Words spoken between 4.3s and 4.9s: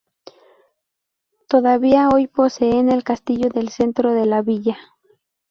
villa.